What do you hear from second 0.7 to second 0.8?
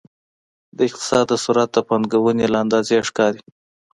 د